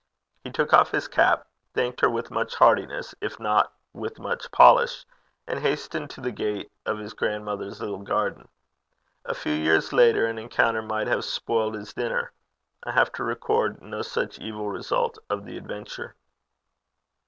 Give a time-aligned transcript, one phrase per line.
[0.43, 1.45] He took off his cap,
[1.75, 5.05] thanked her with much heartiness, if not with much polish,
[5.45, 8.47] and hastened to the gate of his grandmother's little garden.
[9.25, 12.31] A few years later such an encounter might have spoiled his dinner:
[12.83, 16.15] I have to record no such evil result of the adventure.